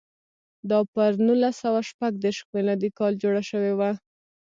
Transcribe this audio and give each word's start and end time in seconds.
دا 0.69 0.79
پر 0.93 1.11
نولس 1.25 1.55
سوه 1.63 1.79
شپږ 1.89 2.11
دېرش 2.23 2.39
میلادي 2.53 2.89
کال 2.99 3.13
جوړه 3.23 3.41
شوې 3.49 3.73
وه. 3.79 3.91